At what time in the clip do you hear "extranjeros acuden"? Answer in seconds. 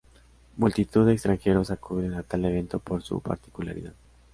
1.13-2.15